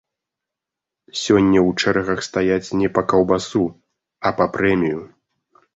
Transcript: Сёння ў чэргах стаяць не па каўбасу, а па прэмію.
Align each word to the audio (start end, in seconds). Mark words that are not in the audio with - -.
Сёння 1.23 1.59
ў 1.67 1.75
чэргах 1.81 2.19
стаяць 2.31 2.73
не 2.83 2.89
па 2.97 3.01
каўбасу, 3.13 3.65
а 4.29 4.37
па 4.43 4.53
прэмію. 4.59 4.99